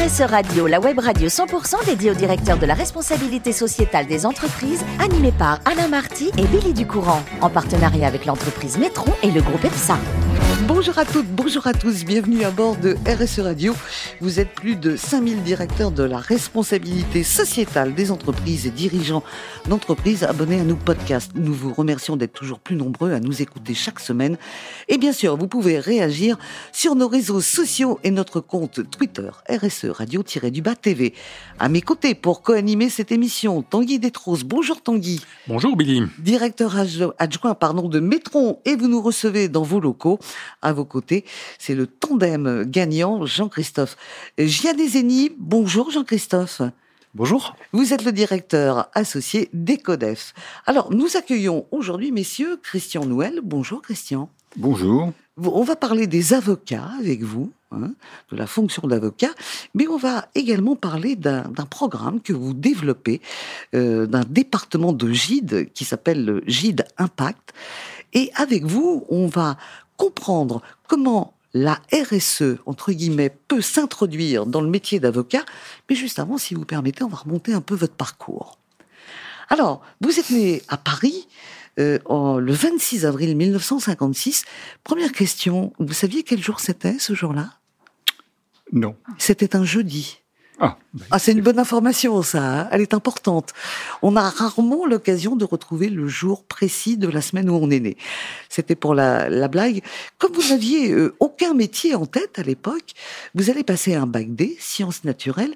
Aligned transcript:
Radio, 0.00 0.66
la 0.66 0.80
web 0.80 0.98
radio 0.98 1.28
100% 1.28 1.84
dédiée 1.84 2.10
au 2.10 2.14
directeur 2.14 2.58
de 2.58 2.64
la 2.64 2.72
responsabilité 2.72 3.52
sociétale 3.52 4.06
des 4.06 4.24
entreprises, 4.24 4.82
animée 4.98 5.30
par 5.30 5.60
Alain 5.66 5.88
Marty 5.88 6.30
et 6.38 6.46
Billy 6.46 6.72
Ducourant, 6.72 7.22
en 7.42 7.50
partenariat 7.50 8.06
avec 8.06 8.24
l'entreprise 8.24 8.78
Métron 8.78 9.12
et 9.22 9.30
le 9.30 9.42
groupe 9.42 9.62
EPSA. 9.62 9.98
Bonjour 10.72 10.96
à 10.98 11.04
toutes, 11.04 11.26
bonjour 11.26 11.66
à 11.66 11.74
tous, 11.74 12.04
bienvenue 12.04 12.44
à 12.44 12.52
bord 12.52 12.76
de 12.76 12.96
RSE 13.04 13.40
Radio. 13.40 13.74
Vous 14.20 14.38
êtes 14.38 14.54
plus 14.54 14.76
de 14.76 14.94
5000 14.94 15.42
directeurs 15.42 15.90
de 15.90 16.04
la 16.04 16.18
responsabilité 16.18 17.24
sociétale 17.24 17.92
des 17.92 18.12
entreprises 18.12 18.68
et 18.68 18.70
dirigeants 18.70 19.24
d'entreprises 19.68 20.22
abonnés 20.22 20.60
à 20.60 20.62
nos 20.62 20.76
podcasts. 20.76 21.32
Nous 21.34 21.52
vous 21.52 21.74
remercions 21.74 22.16
d'être 22.16 22.34
toujours 22.34 22.60
plus 22.60 22.76
nombreux 22.76 23.12
à 23.12 23.18
nous 23.18 23.42
écouter 23.42 23.74
chaque 23.74 23.98
semaine. 23.98 24.38
Et 24.86 24.96
bien 24.96 25.12
sûr, 25.12 25.36
vous 25.36 25.48
pouvez 25.48 25.80
réagir 25.80 26.38
sur 26.70 26.94
nos 26.94 27.08
réseaux 27.08 27.40
sociaux 27.40 27.98
et 28.04 28.12
notre 28.12 28.38
compte 28.38 28.88
Twitter 28.92 29.28
RSE 29.48 29.86
Radio-du-Bas 29.86 30.76
TV. 30.76 31.14
À 31.58 31.68
mes 31.68 31.82
côtés 31.82 32.14
pour 32.14 32.42
co-animer 32.42 32.90
cette 32.90 33.10
émission, 33.10 33.62
Tanguy 33.62 33.98
Détros. 33.98 34.44
Bonjour 34.44 34.80
Tanguy. 34.80 35.20
Bonjour 35.48 35.76
Billy. 35.76 36.04
Directeur 36.20 36.76
adjoint 37.18 37.54
pardon, 37.54 37.88
de 37.88 37.98
Métron 37.98 38.60
et 38.64 38.76
vous 38.76 38.86
nous 38.86 39.02
recevez 39.02 39.48
dans 39.48 39.64
vos 39.64 39.80
locaux 39.80 40.20
à 40.62 40.72
vos 40.72 40.84
côtés. 40.84 41.24
C'est 41.58 41.74
le 41.74 41.86
tandem 41.86 42.64
gagnant 42.64 43.26
Jean-Christophe 43.26 43.96
Gianezeni. 44.38 45.32
Bonjour 45.38 45.90
Jean-Christophe. 45.90 46.62
Bonjour. 47.14 47.56
Vous 47.72 47.92
êtes 47.92 48.04
le 48.04 48.12
directeur 48.12 48.88
associé 48.94 49.48
d'Ecodef. 49.52 50.32
Alors, 50.64 50.92
nous 50.92 51.16
accueillons 51.16 51.66
aujourd'hui, 51.72 52.12
messieurs, 52.12 52.56
Christian 52.62 53.04
Nouel. 53.04 53.40
Bonjour 53.42 53.82
Christian. 53.82 54.30
Bonjour. 54.56 55.12
On 55.36 55.64
va 55.64 55.74
parler 55.74 56.06
des 56.06 56.34
avocats 56.34 56.90
avec 57.00 57.22
vous, 57.22 57.50
hein, 57.72 57.92
de 58.30 58.36
la 58.36 58.46
fonction 58.46 58.86
d'avocat, 58.86 59.30
mais 59.74 59.88
on 59.88 59.96
va 59.96 60.28
également 60.36 60.76
parler 60.76 61.16
d'un 61.16 61.42
programme 61.68 62.20
que 62.20 62.32
vous 62.32 62.54
développez, 62.54 63.20
euh, 63.74 64.06
d'un 64.06 64.24
département 64.28 64.92
de 64.92 65.10
GIDE 65.10 65.72
qui 65.72 65.84
s'appelle 65.84 66.42
GIDE 66.46 66.84
Impact. 66.98 67.54
Et 68.12 68.30
avec 68.34 68.64
vous, 68.64 69.04
on 69.08 69.26
va 69.26 69.56
comprendre 70.00 70.62
comment 70.88 71.34
la 71.52 71.78
RSE, 71.92 72.56
entre 72.64 72.92
guillemets, 72.92 73.36
peut 73.48 73.60
s'introduire 73.60 74.46
dans 74.46 74.62
le 74.62 74.70
métier 74.70 74.98
d'avocat. 74.98 75.44
Mais 75.88 75.94
juste 75.94 76.18
avant, 76.18 76.38
si 76.38 76.54
vous 76.54 76.64
permettez, 76.64 77.04
on 77.04 77.08
va 77.08 77.18
remonter 77.18 77.52
un 77.52 77.60
peu 77.60 77.74
votre 77.74 77.92
parcours. 77.92 78.58
Alors, 79.50 79.82
vous 80.00 80.18
êtes 80.18 80.30
né 80.30 80.62
à 80.68 80.78
Paris 80.78 81.28
euh, 81.78 81.98
le 82.08 82.52
26 82.52 83.04
avril 83.04 83.36
1956. 83.36 84.44
Première 84.84 85.12
question, 85.12 85.74
vous 85.78 85.92
saviez 85.92 86.22
quel 86.22 86.42
jour 86.42 86.60
c'était 86.60 86.98
ce 86.98 87.12
jour-là? 87.12 87.50
Non. 88.72 88.96
C'était 89.18 89.54
un 89.54 89.64
jeudi. 89.64 90.19
Ah, 90.62 90.76
ah, 91.10 91.18
c'est 91.18 91.32
une 91.32 91.40
bonne 91.40 91.58
information, 91.58 92.22
ça. 92.22 92.60
Hein. 92.60 92.68
Elle 92.70 92.82
est 92.82 92.92
importante. 92.92 93.54
On 94.02 94.14
a 94.14 94.28
rarement 94.28 94.84
l'occasion 94.84 95.34
de 95.34 95.46
retrouver 95.46 95.88
le 95.88 96.06
jour 96.06 96.44
précis 96.44 96.98
de 96.98 97.08
la 97.08 97.22
semaine 97.22 97.48
où 97.48 97.54
on 97.54 97.70
est 97.70 97.80
né. 97.80 97.96
C'était 98.50 98.74
pour 98.74 98.94
la, 98.94 99.48
blague. 99.48 99.80
Comme 100.18 100.34
vous 100.34 100.50
n'aviez 100.50 100.92
euh, 100.92 101.14
aucun 101.18 101.54
métier 101.54 101.94
en 101.94 102.04
tête 102.04 102.38
à 102.38 102.42
l'époque, 102.42 102.92
vous 103.34 103.48
allez 103.48 103.64
passer 103.64 103.94
un 103.94 104.06
bac 104.06 104.34
D, 104.34 104.54
sciences 104.60 105.04
naturelles. 105.04 105.54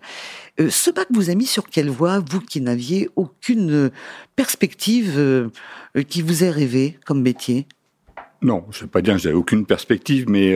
Euh, 0.58 0.70
ce 0.70 0.90
bac 0.90 1.08
vous 1.10 1.28
a 1.28 1.34
mis 1.34 1.46
sur 1.46 1.66
quelle 1.68 1.90
voie, 1.90 2.20
vous 2.20 2.40
qui 2.40 2.62
n'aviez 2.62 3.10
aucune 3.14 3.90
perspective 4.36 5.18
euh, 5.18 5.50
qui 6.08 6.22
vous 6.22 6.44
est 6.44 6.50
rêvé 6.50 6.98
comme 7.04 7.20
métier? 7.20 7.66
Non, 8.40 8.64
je 8.70 8.78
ne 8.78 8.82
vais 8.84 8.90
pas 8.90 9.02
dire 9.02 9.14
que 9.14 9.20
j'avais 9.20 9.34
aucune 9.34 9.66
perspective, 9.66 10.24
mais 10.30 10.54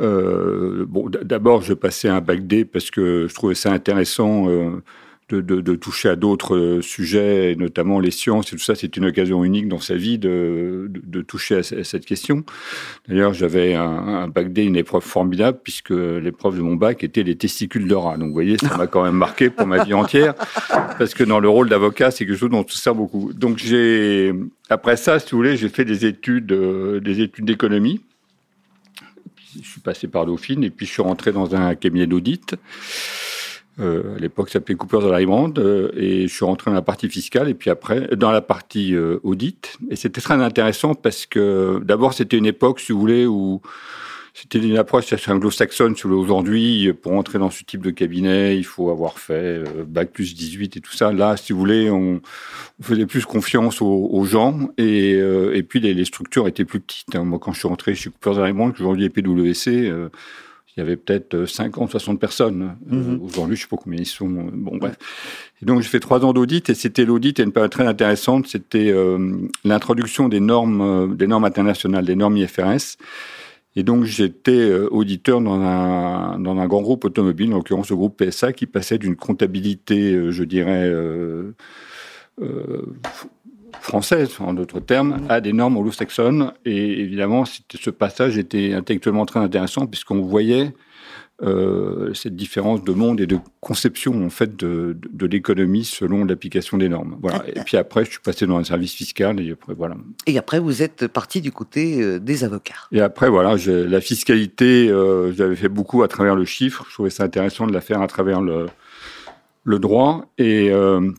euh, 0.00 0.84
bon, 0.88 1.08
d'abord, 1.08 1.62
je 1.62 1.74
passais 1.74 2.08
un 2.08 2.20
bac 2.20 2.46
D 2.46 2.64
parce 2.64 2.90
que 2.90 3.26
je 3.28 3.34
trouvais 3.34 3.54
ça 3.54 3.72
intéressant 3.72 4.48
euh, 4.48 4.82
de, 5.30 5.74
toucher 5.76 6.08
à 6.08 6.16
d'autres 6.16 6.56
euh, 6.56 6.82
sujets, 6.82 7.54
notamment 7.56 8.00
les 8.00 8.10
sciences 8.10 8.52
et 8.52 8.56
tout 8.56 8.62
ça. 8.62 8.74
C'est 8.74 8.96
une 8.96 9.04
occasion 9.04 9.44
unique 9.44 9.68
dans 9.68 9.78
sa 9.78 9.94
vie 9.94 10.18
de, 10.18 10.90
de 10.90 11.20
toucher 11.20 11.56
à, 11.56 11.62
cette 11.62 12.06
question. 12.06 12.44
D'ailleurs, 13.08 13.34
j'avais 13.34 13.74
un, 13.74 13.82
un, 13.82 14.28
bac 14.28 14.52
D, 14.52 14.62
une 14.62 14.76
épreuve 14.76 15.02
formidable, 15.02 15.58
puisque 15.62 15.90
l'épreuve 15.90 16.56
de 16.56 16.62
mon 16.62 16.76
bac 16.76 17.04
était 17.04 17.22
les 17.22 17.36
testicules 17.36 17.86
de 17.86 17.94
rat. 17.94 18.16
Donc, 18.16 18.28
vous 18.28 18.34
voyez, 18.34 18.56
ça 18.56 18.76
m'a 18.78 18.86
quand 18.86 19.04
même 19.04 19.16
marqué 19.16 19.50
pour 19.50 19.66
ma 19.66 19.84
vie 19.84 19.94
entière, 19.94 20.34
parce 20.98 21.12
que 21.12 21.24
dans 21.24 21.40
le 21.40 21.48
rôle 21.48 21.68
d'avocat, 21.68 22.10
c'est 22.10 22.24
quelque 22.24 22.38
chose 22.38 22.50
dont 22.50 22.64
on 22.66 22.68
se 22.68 22.78
sert 22.78 22.94
beaucoup. 22.94 23.32
Donc, 23.34 23.58
j'ai 23.58 24.32
après 24.70 24.96
ça, 24.96 25.18
si 25.18 25.32
vous 25.32 25.36
voulez, 25.36 25.56
j'ai 25.56 25.68
fait 25.68 25.84
des 25.84 26.06
études, 26.06 26.52
des 27.02 27.20
études 27.20 27.44
d'économie 27.44 28.00
je 29.60 29.68
suis 29.68 29.80
passé 29.80 30.08
par 30.08 30.26
Dauphine 30.26 30.64
et 30.64 30.70
puis 30.70 30.86
je 30.86 30.92
suis 30.92 31.02
rentré 31.02 31.32
dans 31.32 31.54
un 31.54 31.74
cabinet 31.74 32.06
d'audit. 32.06 32.54
Euh, 33.78 34.16
à 34.16 34.18
l'époque, 34.18 34.48
ça 34.48 34.54
s'appelait 34.54 34.74
de 34.74 35.08
la 35.08 35.20
euh, 35.58 35.90
et 35.96 36.28
je 36.28 36.34
suis 36.34 36.44
rentré 36.44 36.70
dans 36.70 36.74
la 36.74 36.82
partie 36.82 37.08
fiscale 37.08 37.48
et 37.48 37.54
puis 37.54 37.70
après 37.70 38.08
dans 38.16 38.30
la 38.30 38.42
partie 38.42 38.94
euh, 38.94 39.18
audit. 39.22 39.78
Et 39.90 39.96
c'était 39.96 40.20
très 40.20 40.34
intéressant 40.34 40.94
parce 40.94 41.24
que 41.26 41.80
d'abord 41.84 42.12
c'était 42.12 42.36
une 42.36 42.46
époque, 42.46 42.80
si 42.80 42.92
vous 42.92 43.00
voulez, 43.00 43.26
où 43.26 43.62
c'était 44.34 44.58
une 44.58 44.76
approche 44.76 45.12
anglo-saxonne. 45.28 45.94
Aujourd'hui, 46.04 46.92
pour 46.92 47.12
entrer 47.12 47.38
dans 47.38 47.50
ce 47.50 47.64
type 47.64 47.82
de 47.82 47.90
cabinet, 47.90 48.56
il 48.56 48.64
faut 48.64 48.90
avoir 48.90 49.18
fait 49.18 49.32
euh, 49.32 49.84
bac 49.86 50.10
plus 50.12 50.34
18 50.34 50.76
et 50.76 50.80
tout 50.80 50.92
ça. 50.92 51.12
Là, 51.12 51.36
si 51.36 51.52
vous 51.52 51.58
voulez, 51.58 51.90
on, 51.90 52.20
faisait 52.80 53.06
plus 53.06 53.26
confiance 53.26 53.82
aux, 53.82 54.24
gens 54.24 54.70
et, 54.78 55.14
euh, 55.14 55.54
et 55.54 55.62
puis 55.62 55.80
les, 55.80 56.04
structures 56.04 56.48
étaient 56.48 56.64
plus 56.64 56.80
petites. 56.80 57.14
Hein. 57.14 57.24
Moi, 57.24 57.38
quand 57.38 57.52
je 57.52 57.58
suis 57.58 57.68
rentré 57.68 57.94
chez 57.94 58.10
Cooper 58.10 58.40
Raymond, 58.40 58.72
aujourd'hui 58.78 59.04
est 59.04 59.10
PwC, 59.10 59.88
euh, 59.88 60.08
il 60.76 60.80
y 60.80 60.82
avait 60.82 60.96
peut-être 60.96 61.46
50, 61.46 61.90
60 61.90 62.20
personnes. 62.20 62.76
Mm-hmm. 62.88 63.20
Aujourd'hui, 63.20 63.56
je 63.56 63.62
sais 63.62 63.68
pas 63.68 63.76
combien 63.76 63.98
ils 63.98 64.06
sont. 64.06 64.28
Bon, 64.28 64.76
bref. 64.76 64.96
Et 65.60 65.66
donc, 65.66 65.82
j'ai 65.82 65.88
fait 65.88 66.00
trois 66.00 66.24
ans 66.24 66.32
d'audit 66.32 66.70
et 66.70 66.74
c'était 66.74 67.04
l'audit 67.04 67.38
et 67.40 67.42
une 67.42 67.52
période 67.52 67.72
très 67.72 67.86
intéressante. 67.86 68.46
C'était 68.46 68.94
l'introduction 69.64 70.28
des 70.28 70.38
normes, 70.38 71.16
des 71.16 71.26
normes 71.26 71.44
internationales, 71.44 72.04
des 72.04 72.14
normes 72.14 72.36
IFRS. 72.36 72.96
Et 73.76 73.82
donc 73.82 74.04
j'étais 74.04 74.52
euh, 74.52 74.88
auditeur 74.90 75.40
dans 75.40 75.60
un, 75.60 76.38
dans 76.40 76.58
un 76.58 76.66
grand 76.66 76.82
groupe 76.82 77.04
automobile, 77.04 77.52
en 77.52 77.58
l'occurrence 77.58 77.90
le 77.90 77.96
groupe 77.96 78.22
PSA, 78.22 78.52
qui 78.52 78.66
passait 78.66 78.98
d'une 78.98 79.16
comptabilité, 79.16 80.12
euh, 80.12 80.30
je 80.32 80.42
dirais, 80.42 80.88
euh, 80.88 81.52
française, 83.80 84.36
en 84.40 84.54
d'autres 84.54 84.80
termes, 84.80 85.24
à 85.28 85.40
des 85.40 85.52
normes 85.52 85.76
anglo-saxonnes. 85.76 86.52
Et 86.64 87.00
évidemment, 87.00 87.44
ce 87.44 87.90
passage 87.90 88.38
était 88.38 88.72
intellectuellement 88.74 89.26
très 89.26 89.40
intéressant, 89.40 89.86
puisqu'on 89.86 90.20
voyait 90.20 90.72
euh, 91.42 92.12
cette 92.12 92.36
différence 92.36 92.84
de 92.84 92.92
monde 92.92 93.20
et 93.20 93.26
de 93.26 93.38
conception 93.60 94.24
en 94.24 94.30
fait 94.30 94.56
de, 94.56 94.96
de, 95.10 95.26
l'économie 95.26 95.84
selon 95.84 96.24
l'application 96.24 96.76
des 96.76 96.88
normes. 96.88 97.16
Voilà. 97.22 97.44
Et 97.48 97.60
puis 97.64 97.78
après, 97.78 98.04
je 98.04 98.10
suis 98.10 98.20
passé 98.20 98.46
dans 98.46 98.58
un 98.58 98.64
service 98.64 98.92
fiscal 98.92 99.40
et 99.40 99.52
après 99.52 99.72
voilà. 99.72 99.96
Et 100.26 100.36
après, 100.36 100.58
vous 100.58 100.82
êtes 100.82 101.06
parti 101.06 101.40
du 101.40 101.50
côté 101.50 102.02
euh, 102.02 102.18
des 102.18 102.44
avocats. 102.44 102.74
Et 102.92 103.00
après, 103.00 103.30
voilà, 103.30 103.56
la 103.66 104.00
fiscalité, 104.00 104.90
euh, 104.90 105.32
j'avais 105.32 105.56
fait 105.56 105.68
beaucoup 105.68 106.02
à 106.02 106.08
travers 106.08 106.36
le 106.36 106.44
chiffre. 106.44 106.84
Je 106.88 106.94
trouvais 106.94 107.10
ça 107.10 107.24
intéressant 107.24 107.66
de 107.66 107.72
la 107.72 107.80
faire 107.80 108.02
à 108.02 108.06
travers 108.06 108.42
le, 108.42 108.66
le 109.64 109.78
droit 109.78 110.26
et 110.38 110.70
euh, 110.70 111.10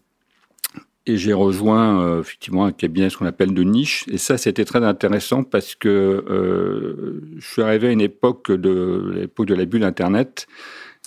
et 1.08 1.18
j'ai 1.18 1.34
rejoint 1.34 2.02
euh, 2.02 2.22
effectivement 2.22 2.66
un 2.66 2.72
cabinet 2.72 3.10
ce 3.10 3.18
qu'on 3.18 3.26
appelle 3.26 3.54
de 3.54 3.64
niche. 3.64 4.06
Et 4.10 4.18
ça, 4.18 4.38
c'était 4.38 4.66
très 4.66 4.84
intéressant 4.84 5.44
parce 5.44 5.76
que 5.76 5.90
euh, 5.90 7.22
je 7.38 7.46
suis 7.46 7.62
arrivé 7.62 7.88
à 7.88 7.92
une 7.92 8.02
époque 8.02 8.52
de 8.52 9.12
l'époque 9.16 9.48
de 9.48 9.56
la 9.56 9.66
bulle 9.66 9.84
Internet, 9.84 10.48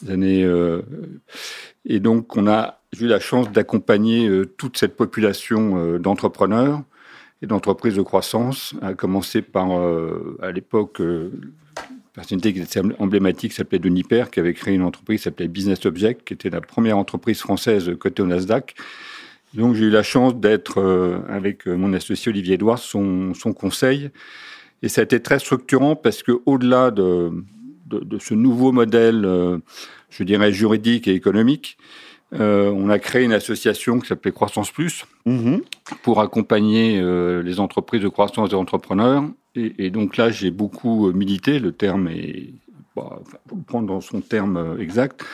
années, 0.09 0.45
euh, 0.45 0.83
et 1.85 2.01
donc 2.01 2.37
on 2.37 2.49
a 2.49 2.81
eu 3.01 3.07
la 3.07 3.21
chance 3.21 3.51
d'accompagner 3.53 4.29
toute 4.57 4.79
cette 4.79 4.97
population 4.97 5.99
d'entrepreneurs 5.99 6.83
et 7.43 7.47
d'entreprises 7.47 7.97
de 7.97 8.03
croissance, 8.03 8.75
à 8.83 8.95
commencer 8.95 9.43
par 9.43 9.71
à 10.41 10.53
l'époque 10.53 11.03
personnalité 12.13 12.53
qui 12.53 12.61
était 12.61 12.81
emblématique 13.01 13.53
s'appelait 13.53 13.81
Denis 13.81 14.05
Père, 14.05 14.31
qui 14.31 14.39
avait 14.39 14.55
créé 14.55 14.75
une 14.75 14.83
entreprise 14.83 15.23
s'appelait 15.23 15.49
Business 15.49 15.85
Object, 15.87 16.25
qui 16.25 16.35
était 16.35 16.51
la 16.51 16.61
première 16.61 16.99
entreprise 16.99 17.41
française 17.41 17.91
cotée 17.99 18.23
au 18.23 18.27
Nasdaq 18.27 18.77
donc 19.55 19.75
j'ai 19.75 19.85
eu 19.85 19.91
la 19.91 20.03
chance 20.03 20.35
d'être 20.37 20.81
euh, 20.81 21.19
avec 21.29 21.67
euh, 21.67 21.77
mon 21.77 21.93
associé 21.93 22.31
Olivier 22.31 22.55
Edouard 22.55 22.79
son, 22.79 23.35
son 23.35 23.53
conseil. 23.53 24.11
Et 24.83 24.89
ça 24.89 25.01
a 25.01 25.05
été 25.05 25.21
très 25.21 25.39
structurant 25.39 25.97
parce 25.97 26.23
que 26.23 26.33
au-delà 26.45 26.91
de, 26.91 27.31
de, 27.87 28.01
de, 28.01 28.19
ce 28.19 28.35
nouveau 28.35 28.73
modèle, 28.73 29.25
euh, 29.25 29.59
je 30.11 30.25
dirais 30.25 30.53
juridique 30.53 31.09
et 31.09 31.15
économique, 31.15 31.79
euh, 32.35 32.71
on 32.71 32.91
a 32.91 32.99
créé 32.99 33.25
une 33.25 33.33
association 33.33 34.01
qui 34.01 34.09
s'appelait 34.09 34.33
Croissance 34.33 34.71
Plus 34.71 35.05
mm-hmm. 35.27 35.61
pour 36.03 36.21
accompagner 36.21 37.01
les 37.43 37.61
entreprises 37.61 38.03
de 38.03 38.09
croissance 38.09 38.51
des 38.51 38.57
entrepreneurs. 38.57 39.25
Et, 39.55 39.87
et 39.87 39.91
donc 39.91 40.17
là, 40.17 40.31
j'ai 40.31 40.51
beaucoup 40.51 41.13
milité. 41.13 41.61
Le 41.61 41.71
terme 41.71 42.09
est, 42.09 42.55
bah, 42.97 43.21
faut 43.49 43.57
le 43.57 43.63
prendre 43.63 43.87
dans 43.87 44.01
son 44.01 44.21
terme 44.21 44.77
exact 44.81 45.25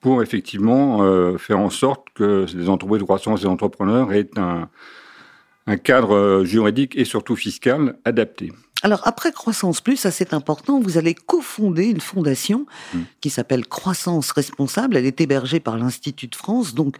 pour 0.00 0.22
effectivement 0.22 1.02
euh, 1.02 1.38
faire 1.38 1.58
en 1.58 1.70
sorte 1.70 2.08
que 2.14 2.46
les 2.54 2.68
entreprises 2.68 3.00
de 3.00 3.04
croissance 3.04 3.42
et 3.42 3.46
entrepreneurs 3.46 4.12
aient 4.12 4.30
un, 4.36 4.68
un 5.66 5.76
cadre 5.76 6.14
euh, 6.14 6.44
juridique 6.44 6.96
et 6.96 7.04
surtout 7.04 7.36
fiscal 7.36 7.96
adapté. 8.04 8.52
Alors 8.82 9.00
après 9.04 9.32
Croissance 9.32 9.80
Plus, 9.80 9.96
ça 9.96 10.10
c'est 10.10 10.32
important, 10.32 10.80
vous 10.80 10.98
allez 10.98 11.14
cofonder 11.14 11.86
une 11.86 12.00
fondation 12.00 12.66
mm. 12.94 12.98
qui 13.20 13.30
s'appelle 13.30 13.66
Croissance 13.66 14.30
Responsable. 14.30 14.96
Elle 14.96 15.06
est 15.06 15.20
hébergée 15.20 15.58
par 15.60 15.76
l'Institut 15.76 16.28
de 16.28 16.36
France, 16.36 16.74
donc 16.74 16.96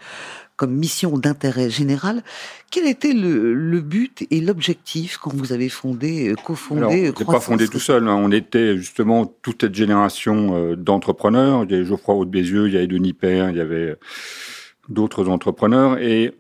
comme 0.56 0.74
mission 0.74 1.16
d'intérêt 1.16 1.70
général. 1.70 2.24
Quel 2.72 2.88
était 2.88 3.12
le, 3.12 3.80
but 3.80 4.26
et 4.30 4.40
l'objectif 4.40 5.16
quand 5.18 5.32
vous 5.32 5.52
avez 5.52 5.68
fondé, 5.68 6.30
euh, 6.30 6.34
cofondé 6.34 7.12
Croissance 7.14 7.34
pas 7.34 7.40
fondé 7.40 7.68
tout 7.68 7.78
seul. 7.78 8.08
Hein. 8.08 8.16
On 8.16 8.32
était 8.32 8.76
justement 8.76 9.26
toute 9.26 9.62
cette 9.62 9.74
génération 9.76 10.56
euh, 10.56 10.74
d'entrepreneurs. 10.74 11.62
Il 11.62 11.70
y 11.70 11.74
avait 11.74 11.84
Geoffroy 11.84 12.16
Haute 12.16 12.30
Bézieux, 12.30 12.66
il 12.66 12.74
y 12.74 12.76
avait 12.76 12.88
Denis 12.88 13.12
Père, 13.12 13.50
il 13.50 13.56
y 13.56 13.60
avait 13.60 13.96
d'autres 14.88 15.28
entrepreneurs 15.28 15.98
et 15.98 16.34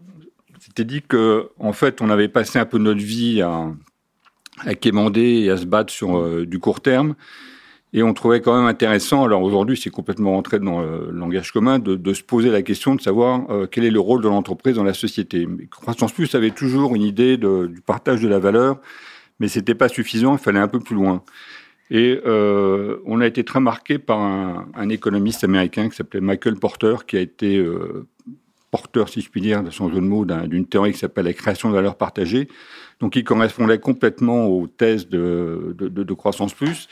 c'était 0.58 0.84
dit 0.84 1.02
que 1.02 1.50
en 1.58 1.72
fait 1.72 2.00
on 2.00 2.10
avait 2.10 2.28
passé 2.28 2.58
un 2.58 2.64
peu 2.64 2.78
notre 2.78 3.00
vie 3.00 3.42
à 3.42 3.70
à 4.64 4.74
quémander 4.74 5.42
et 5.44 5.50
à 5.50 5.56
se 5.56 5.66
battre 5.66 5.92
sur 5.92 6.18
euh, 6.18 6.46
du 6.46 6.58
court 6.58 6.80
terme. 6.80 7.14
Et 7.94 8.02
on 8.02 8.12
trouvait 8.12 8.42
quand 8.42 8.54
même 8.54 8.66
intéressant, 8.66 9.24
alors 9.24 9.42
aujourd'hui 9.42 9.80
c'est 9.82 9.88
complètement 9.88 10.32
rentré 10.32 10.58
dans 10.58 10.82
le 10.82 11.10
langage 11.10 11.52
commun, 11.52 11.78
de, 11.78 12.12
se 12.12 12.22
poser 12.22 12.50
la 12.50 12.60
question 12.60 12.94
de 12.94 13.00
savoir 13.00 13.50
euh, 13.50 13.66
quel 13.66 13.84
est 13.84 13.90
le 13.90 14.00
rôle 14.00 14.22
de 14.22 14.28
l'entreprise 14.28 14.76
dans 14.76 14.84
la 14.84 14.92
société. 14.92 15.48
Croissance 15.70 16.12
Plus 16.12 16.34
avait 16.34 16.50
toujours 16.50 16.94
une 16.94 17.02
idée 17.02 17.38
du 17.38 17.80
partage 17.86 18.20
de 18.20 18.28
la 18.28 18.38
valeur, 18.38 18.78
mais 19.40 19.48
c'était 19.48 19.74
pas 19.74 19.88
suffisant, 19.88 20.34
il 20.34 20.38
fallait 20.38 20.58
un 20.58 20.68
peu 20.68 20.80
plus 20.80 20.96
loin. 20.96 21.22
Et 21.90 22.20
euh, 22.26 22.98
on 23.06 23.22
a 23.22 23.26
été 23.26 23.42
très 23.42 23.60
marqué 23.60 23.98
par 23.98 24.20
un, 24.20 24.88
économiste 24.90 25.42
américain 25.44 25.88
qui 25.88 25.96
s'appelait 25.96 26.20
Michael 26.20 26.56
Porter, 26.56 27.06
qui 27.06 27.16
a 27.16 27.20
été 27.20 27.58
porteur, 28.70 29.08
si 29.08 29.20
je 29.20 29.30
puis 29.30 29.40
dire, 29.40 29.62
de 29.62 29.70
son 29.70 29.88
jeu 29.88 29.96
de 29.96 30.00
mots, 30.00 30.24
d'une 30.24 30.66
théorie 30.66 30.92
qui 30.92 30.98
s'appelle 30.98 31.24
la 31.24 31.32
création 31.32 31.70
de 31.70 31.74
valeur 31.74 31.96
partagée, 31.96 32.48
donc 33.00 33.16
il 33.16 33.24
correspondait 33.24 33.78
complètement 33.78 34.46
aux 34.46 34.66
thèses 34.66 35.08
de, 35.08 35.74
de, 35.78 35.88
de, 35.88 36.14
croissance 36.14 36.52
plus. 36.52 36.88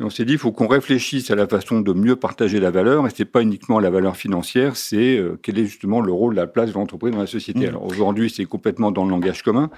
Et 0.00 0.04
on 0.04 0.10
s'est 0.10 0.24
dit, 0.24 0.32
il 0.32 0.38
faut 0.38 0.52
qu'on 0.52 0.66
réfléchisse 0.66 1.30
à 1.30 1.34
la 1.34 1.46
façon 1.46 1.80
de 1.80 1.92
mieux 1.92 2.16
partager 2.16 2.58
la 2.58 2.70
valeur, 2.70 3.06
et 3.06 3.10
c'est 3.14 3.24
pas 3.24 3.42
uniquement 3.42 3.78
la 3.78 3.90
valeur 3.90 4.16
financière, 4.16 4.76
c'est 4.76 5.16
euh, 5.16 5.38
quel 5.42 5.58
est 5.58 5.66
justement 5.66 6.00
le 6.00 6.12
rôle, 6.12 6.34
la 6.34 6.46
place 6.46 6.70
de 6.70 6.74
l'entreprise 6.74 7.12
dans 7.12 7.20
la 7.20 7.26
société. 7.26 7.66
Mmh. 7.66 7.68
Alors 7.68 7.86
aujourd'hui, 7.86 8.30
c'est 8.30 8.44
complètement 8.46 8.90
dans 8.90 9.04
le 9.04 9.10
langage 9.10 9.42
commun. 9.42 9.70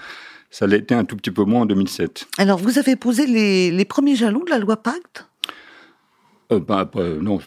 Ça 0.51 0.69
l'était 0.69 0.95
un 0.95 1.05
tout 1.05 1.17
petit 1.17 1.33
peu 1.33 1.43
moins 1.43 1.63
en 1.63 1.67
2007. 1.67 2.29
Alors 2.39 2.59
vous 2.59 2.79
avez 2.79 2.95
posé 2.95 3.27
les, 3.27 3.73
les 3.73 3.85
premiers 3.85 4.15
jalons 4.15 4.45
de 4.45 4.51
la 4.51 4.59
loi 4.59 4.77
Pacte? 4.77 5.27
Euh, 6.57 6.61
bah, 6.61 6.91
non, 7.21 7.39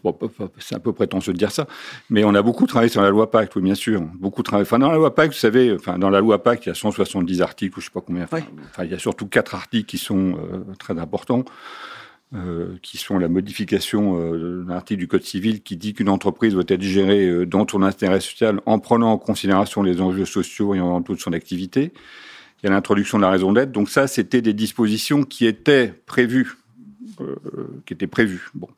c'est 0.59 0.75
un 0.75 0.80
peu 0.80 0.94
prétentieux 0.94 1.33
de 1.33 1.38
dire 1.38 1.51
ça, 1.51 1.68
mais 2.09 2.24
on 2.24 2.33
a 2.36 2.42
beaucoup 2.42 2.68
travaillé 2.68 2.89
sur 2.89 3.01
la 3.01 3.09
loi 3.09 3.31
Pacte, 3.31 3.56
oui, 3.56 3.62
bien 3.62 3.75
sûr. 3.75 4.01
Beaucoup 4.19 4.44
travaillé. 4.44 4.68
Enfin, 4.68 4.80
dans 4.80 4.89
la 4.89 4.98
loi 4.98 5.13
Pacte, 5.13 5.33
vous 5.33 5.39
savez, 5.39 5.74
enfin, 5.74 5.98
dans 5.98 6.09
la 6.09 6.19
loi 6.19 6.44
Pacte, 6.44 6.65
il 6.65 6.69
y 6.69 6.71
a 6.71 6.75
170 6.75 7.42
articles, 7.42 7.77
ou 7.77 7.81
je 7.81 7.86
sais 7.86 7.92
pas 7.92 8.01
combien. 8.01 8.24
Enfin, 8.24 8.42
il 8.83 8.92
y 8.92 8.94
a 8.94 9.00
surtout 9.00 9.27
quatre 9.27 9.56
articles 9.56 9.86
qui 9.86 9.98
sont 9.98 10.38
euh, 10.38 10.74
très 10.80 10.98
importants, 11.00 11.44
euh, 12.36 12.75
qui 12.81 12.98
sont 12.98 13.18
la 13.19 13.30
modification 13.30 14.19
euh, 14.19 14.65
d'un 14.68 14.74
article 14.74 15.00
du 15.00 15.07
Code 15.07 15.24
civil 15.24 15.63
qui 15.63 15.77
dit 15.77 15.94
qu'une 15.94 16.09
entreprise 16.09 16.56
doit 16.56 16.65
être 16.68 16.81
gérée 16.81 17.25
euh, 17.25 17.45
dans 17.45 17.65
son 17.65 17.83
intérêt 17.83 18.19
social 18.19 18.59
en 18.65 18.80
prenant 18.80 19.13
en 19.13 19.18
considération 19.18 19.81
les 19.81 20.01
enjeux 20.01 20.25
sociaux 20.25 20.75
et 20.75 20.81
en 20.81 21.01
toute 21.01 21.21
son 21.21 21.31
activité. 21.31 21.94
Il 22.62 22.65
y 22.65 22.69
a 22.69 22.74
l'introduction 22.74 23.18
de 23.18 23.24
la 23.24 23.30
raison 23.30 23.54
d'être. 23.54 23.71
Donc 23.71 23.88
ça, 23.88 24.07
c'était 24.07 24.42
des 24.42 24.51
dispositions 24.51 25.24
qui 25.24 25.45
étaient 25.45 25.94
prévues 26.06 26.57
qui 27.86 27.94
était 27.94 28.07
prévu. 28.07 28.50
Bon. 28.54 28.69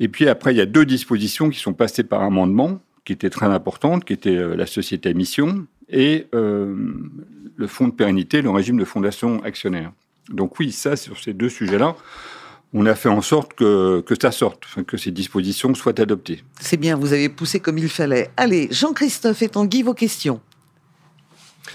Et 0.00 0.08
puis 0.08 0.28
après, 0.28 0.52
il 0.52 0.56
y 0.56 0.60
a 0.60 0.66
deux 0.66 0.84
dispositions 0.84 1.50
qui 1.50 1.60
sont 1.60 1.72
passées 1.72 2.04
par 2.04 2.22
amendement, 2.22 2.80
qui 3.04 3.12
étaient 3.12 3.30
très 3.30 3.46
importantes, 3.46 4.04
qui 4.04 4.12
étaient 4.12 4.36
euh, 4.36 4.56
la 4.56 4.66
société 4.66 5.10
à 5.10 5.12
mission 5.12 5.66
et 5.88 6.26
euh, 6.34 6.74
le 7.56 7.66
fonds 7.66 7.88
de 7.88 7.92
pérennité, 7.92 8.42
le 8.42 8.50
régime 8.50 8.78
de 8.78 8.84
fondation 8.84 9.42
actionnaire. 9.44 9.92
Donc 10.30 10.58
oui, 10.58 10.72
ça, 10.72 10.96
sur 10.96 11.18
ces 11.18 11.34
deux 11.34 11.50
sujets-là, 11.50 11.96
on 12.72 12.86
a 12.86 12.94
fait 12.94 13.10
en 13.10 13.20
sorte 13.20 13.54
que, 13.54 14.00
que 14.00 14.14
ça 14.20 14.32
sorte, 14.32 14.66
que 14.86 14.96
ces 14.96 15.10
dispositions 15.10 15.74
soient 15.74 16.00
adoptées. 16.00 16.42
C'est 16.60 16.78
bien, 16.78 16.96
vous 16.96 17.12
avez 17.12 17.28
poussé 17.28 17.60
comme 17.60 17.78
il 17.78 17.88
fallait. 17.88 18.30
Allez, 18.36 18.68
Jean-Christophe 18.72 19.42
et 19.42 19.48
Tanguy, 19.48 19.82
vos 19.82 19.94
questions. 19.94 20.40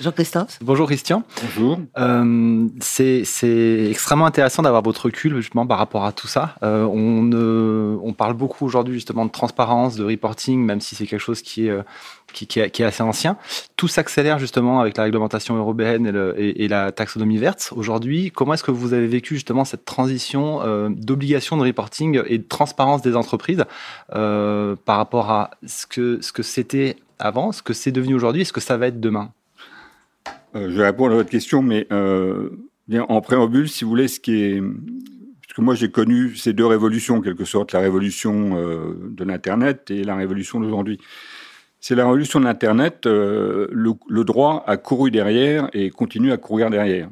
Jean-Christophe. 0.01 0.60
Bonjour 0.62 0.88
Christian. 0.88 1.24
Bonjour. 1.42 1.80
Euh, 1.98 2.68
c'est 2.80 3.88
extrêmement 3.90 4.25
intéressant 4.25 4.62
d'avoir 4.62 4.81
votre 4.81 5.06
recul 5.06 5.36
justement 5.36 5.68
par 5.68 5.78
rapport 5.78 6.06
à 6.06 6.12
tout 6.12 6.28
ça. 6.28 6.56
Euh, 6.63 6.86
on, 6.86 7.30
euh, 7.34 7.98
on 8.01 8.13
parle 8.13 8.34
beaucoup 8.34 8.66
aujourd'hui 8.66 8.94
justement 8.94 9.25
de 9.25 9.31
transparence, 9.31 9.96
de 9.96 10.04
reporting, 10.04 10.63
même 10.63 10.80
si 10.80 10.96
c'est 10.96 11.06
quelque 11.06 11.19
chose 11.19 11.42
qui 11.42 11.68
est, 11.68 11.69
euh, 11.69 11.81
qui, 12.34 12.48
qui, 12.48 12.60
est, 12.60 12.69
qui, 12.69 12.81
est, 12.81 12.86
assez 12.86 13.04
ancien. 13.04 13.38
Tout 13.75 13.88
s'accélère 13.88 14.40
justement 14.40 14.80
avec 14.80 14.96
la 14.96 15.04
réglementation 15.04 15.56
européenne 15.57 16.07
et, 16.07 16.12
le, 16.12 16.34
et, 16.40 16.63
et 16.63 16.68
la 16.68 16.92
taxonomie 16.92 17.38
verte. 17.38 17.74
Aujourd'hui, 17.75 18.31
comment 18.31 18.54
est-ce 18.54 18.63
que 18.63 18.72
vous 18.72 18.94
avez 18.94 19.07
vécu 19.07 19.34
justement 19.34 19.66
cette 19.66 19.86
transition 19.86 20.62
euh, 20.63 20.90
d'obligation 20.90 21.57
de 21.57 21.63
reporting 21.63 22.22
et 22.25 22.38
de 22.38 22.48
transparence 22.48 23.02
des 23.02 23.16
entreprises 23.16 23.66
par 24.10 24.98
rapport 24.98 25.31
à 25.31 25.52
ce 25.66 25.86
que 25.86 26.19
ce 26.22 26.31
que 26.31 26.44
c'était 26.44 26.95
avant, 27.19 27.52
ce 27.52 27.62
que 27.62 27.74
c'est 27.74 27.92
devenu 27.92 28.16
aujourd'hui 28.16 28.42
et 28.42 28.45
ce 28.45 28.54
que 28.54 28.62
ça 28.62 28.78
va 28.78 28.88
être 28.88 29.00
demain? 29.00 29.31
Euh, 30.56 30.69
je 30.69 30.78
vais 30.78 30.86
répondre 30.86 31.13
à 31.13 31.16
votre 31.16 31.30
question, 31.30 31.62
mais 31.62 31.88
euh, 31.92 32.50
en 33.07 33.22
préambule, 33.22 33.69
si 33.69 33.84
vous 33.84 33.90
voulez, 33.90 34.07
ce 34.07 34.19
qui 34.19 34.42
est... 34.44 34.62
Parce 34.62 35.56
que 35.56 35.62
moi, 35.62 35.75
j'ai 35.75 35.90
connu 35.90 36.36
ces 36.36 36.54
deux 36.54 36.66
révolutions, 36.66 37.18
en 37.18 37.22
quelque 37.22 37.46
sorte, 37.46 37.72
la 37.72 37.80
révolution 37.80 38.57
euh, 38.57 38.94
de 39.10 39.24
l'Internet 39.24 39.90
et 39.92 40.04
la 40.04 40.16
révolution 40.16 40.60
d'aujourd'hui. 40.60 41.00
C'est 41.80 41.96
la 41.96 42.06
révolution 42.06 42.40
de 42.40 42.46
l'Internet, 42.46 43.06
le, 43.06 44.24
droit 44.24 44.63
a 44.68 44.75
couru 44.75 45.12
derrière 45.12 45.69
et 45.72 45.90
continue 45.90 46.34
à 46.34 46.38
courir 46.38 46.69
derrière. 46.69 47.10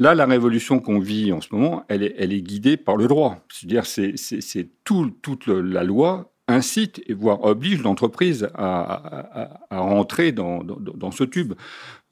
Là, 0.00 0.14
la 0.14 0.26
révolution 0.26 0.80
qu'on 0.80 0.98
vit 0.98 1.32
en 1.32 1.40
ce 1.40 1.48
moment, 1.52 1.84
elle 1.88 2.02
est, 2.02 2.42
guidée 2.42 2.76
par 2.76 2.96
le 2.96 3.06
droit. 3.06 3.44
C'est-à-dire, 3.48 3.86
c'est, 3.86 4.14
c'est, 4.16 4.68
tout, 4.82 5.12
toute 5.22 5.46
la 5.46 5.84
loi 5.84 6.32
incite 6.48 7.02
voire 7.10 7.44
oblige 7.44 7.82
l'entreprise 7.82 8.48
à, 8.54 9.58
à, 9.70 9.78
rentrer 9.80 10.32
dans, 10.32 10.62
dans, 10.62 11.10
ce 11.10 11.24
tube. 11.24 11.54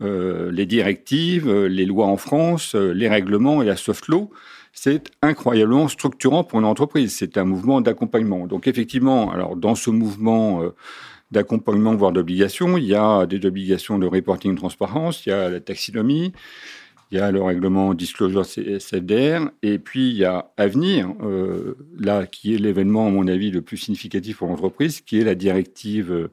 Euh, 0.03 0.51
les 0.51 0.67
directives, 0.67 1.49
euh, 1.49 1.67
les 1.69 1.87
lois 1.87 2.07
en 2.07 2.17
France, 2.17 2.75
euh, 2.75 2.93
les 2.93 3.09
règlements 3.09 3.63
et 3.63 3.67
la 3.67 3.77
soft 3.77 4.09
law, 4.09 4.31
c'est 4.73 5.13
incroyablement 5.23 5.87
structurant 5.87 6.43
pour 6.43 6.59
une 6.59 6.65
entreprise. 6.65 7.15
C'est 7.15 7.39
un 7.39 7.45
mouvement 7.45 7.81
d'accompagnement. 7.81 8.47
Donc 8.47 8.67
effectivement, 8.67 9.31
alors 9.31 9.55
dans 9.55 9.77
ce 9.77 9.91
mouvement 9.91 10.63
d'accompagnement, 11.31 11.95
voire 11.95 12.11
d'obligation, 12.11 12.77
il 12.77 12.85
y 12.85 12.95
a 12.95 13.27
des 13.27 13.47
obligations 13.47 14.01
de 14.01 14.07
reporting 14.07 14.53
de 14.53 14.57
transparence, 14.57 15.27
il 15.27 15.29
y 15.29 15.33
a 15.33 15.49
la 15.49 15.61
taxinomie, 15.61 16.33
il 17.15 17.19
y 17.19 17.21
a 17.21 17.31
le 17.31 17.41
règlement 17.41 17.95
disclosure 17.95 18.45
CFDR, 18.45 19.51
et 19.63 19.79
puis 19.79 20.11
il 20.11 20.17
y 20.17 20.25
a 20.25 20.51
Avenir, 20.57 21.15
euh, 21.23 21.77
là, 21.97 22.27
qui 22.27 22.55
est 22.55 22.59
l'événement, 22.59 23.07
à 23.07 23.11
mon 23.11 23.29
avis, 23.29 23.53
le 23.53 23.63
plus 23.63 23.77
significatif 23.77 24.39
pour 24.39 24.49
l'entreprise, 24.49 25.01
qui 25.01 25.21
est 25.21 25.25
la 25.25 25.37
directive 25.37 26.29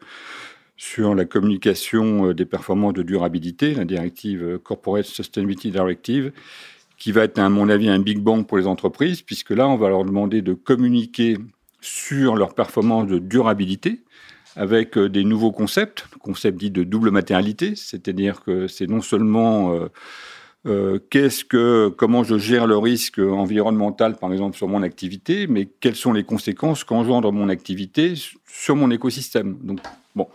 sur 0.82 1.14
la 1.14 1.26
communication 1.26 2.30
euh, 2.30 2.34
des 2.34 2.46
performances 2.46 2.94
de 2.94 3.04
durabilité, 3.04 3.76
la 3.76 3.86
directive 3.86 4.44
euh, 4.44 4.58
Corporate 4.58 5.06
Sustainability 5.06 5.70
Directive, 5.70 6.32
qui 6.98 7.12
va 7.12 7.26
être, 7.26 7.38
à 7.38 7.48
mon 7.50 7.70
avis, 7.70 7.88
un 7.88 8.00
big 8.00 8.18
bang 8.18 8.44
pour 8.44 8.58
les 8.58 8.66
entreprises, 8.66 9.22
puisque 9.22 9.52
là, 9.52 9.68
on 9.68 9.78
va 9.78 9.90
leur 9.90 10.04
demander 10.04 10.42
de 10.42 10.56
communiquer 10.56 11.38
sur 11.80 12.36
leurs 12.36 12.56
performances 12.56 13.06
de 13.06 13.20
durabilité 13.20 14.02
avec 14.56 14.98
euh, 14.98 15.08
des 15.08 15.24
nouveaux 15.24 15.52
concepts, 15.52 16.08
concept 16.20 16.58
dit 16.58 16.72
de 16.72 16.84
double 16.84 17.12
matérialité, 17.12 17.76
c'est-à-dire 17.76 18.42
que 18.44 18.66
c'est 18.66 18.88
non 18.88 19.02
seulement 19.02 19.88
euh, 20.68 21.00
qu'est-ce 21.10 21.44
que, 21.44 21.90
comment 21.90 22.24
je 22.24 22.38
gère 22.38 22.68
le 22.68 22.78
risque 22.78 23.20
environnemental, 23.20 24.16
par 24.18 24.32
exemple, 24.32 24.56
sur 24.56 24.68
mon 24.68 24.84
activité, 24.84 25.48
mais 25.48 25.68
quelles 25.80 25.96
sont 25.96 26.14
les 26.14 26.24
conséquences 26.24 26.84
qu'engendre 26.84 27.32
mon 27.32 27.50
activité 27.50 28.14
sur 28.48 28.76
mon 28.76 28.92
écosystème? 28.92 29.58
Donc, 29.64 29.80
bon. 30.16 30.28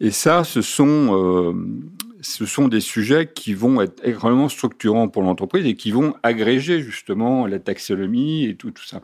Et 0.00 0.10
ça, 0.10 0.42
ce 0.42 0.60
sont, 0.60 1.10
euh, 1.12 1.52
ce 2.20 2.46
sont 2.46 2.66
des 2.66 2.80
sujets 2.80 3.30
qui 3.32 3.54
vont 3.54 3.80
être 3.80 4.00
extrêmement 4.02 4.48
structurants 4.48 5.06
pour 5.06 5.22
l'entreprise 5.22 5.64
et 5.66 5.76
qui 5.76 5.92
vont 5.92 6.14
agréger 6.24 6.80
justement 6.80 7.46
la 7.46 7.60
taxonomie 7.60 8.46
et 8.46 8.56
tout, 8.56 8.72
ça. 8.84 9.02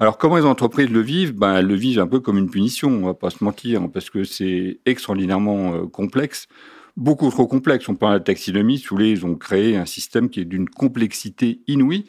Alors, 0.00 0.18
comment 0.18 0.36
les 0.36 0.44
entreprises 0.44 0.90
le 0.90 1.00
vivent? 1.00 1.32
Ben, 1.32 1.58
Elles 1.58 1.66
le 1.66 1.76
vivent 1.76 2.00
un 2.00 2.08
peu 2.08 2.18
comme 2.18 2.38
une 2.38 2.50
punition, 2.50 2.88
on 2.90 3.06
va 3.06 3.14
pas 3.14 3.30
se 3.30 3.44
mentir, 3.44 3.88
parce 3.88 4.10
que 4.10 4.24
c'est 4.24 4.80
extraordinairement 4.84 5.74
euh, 5.74 5.86
complexe 5.86 6.48
beaucoup 6.96 7.30
trop 7.30 7.46
complexe. 7.46 7.88
On 7.88 7.94
parle 7.94 8.18
de 8.18 8.24
taxinomie, 8.24 8.78
sous 8.78 8.96
les, 8.96 9.10
ils 9.10 9.26
ont 9.26 9.36
créé 9.36 9.76
un 9.76 9.86
système 9.86 10.28
qui 10.28 10.40
est 10.40 10.44
d'une 10.44 10.68
complexité 10.68 11.60
inouïe 11.66 12.06